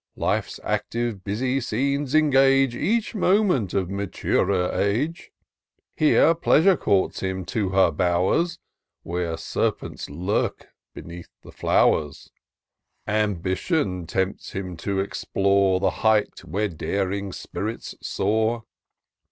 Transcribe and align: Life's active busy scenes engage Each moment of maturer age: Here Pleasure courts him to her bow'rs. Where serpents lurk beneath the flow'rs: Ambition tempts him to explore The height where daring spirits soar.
Life's 0.17 0.59
active 0.63 1.23
busy 1.23 1.61
scenes 1.61 2.15
engage 2.15 2.75
Each 2.75 3.13
moment 3.13 3.75
of 3.75 3.91
maturer 3.91 4.71
age: 4.73 5.31
Here 5.95 6.33
Pleasure 6.33 6.75
courts 6.75 7.19
him 7.19 7.45
to 7.45 7.69
her 7.69 7.91
bow'rs. 7.91 8.57
Where 9.03 9.37
serpents 9.37 10.09
lurk 10.09 10.69
beneath 10.95 11.29
the 11.43 11.51
flow'rs: 11.51 12.31
Ambition 13.07 14.07
tempts 14.07 14.53
him 14.53 14.75
to 14.77 14.99
explore 14.99 15.79
The 15.79 15.91
height 16.01 16.43
where 16.45 16.67
daring 16.67 17.31
spirits 17.31 17.93
soar. 18.01 18.63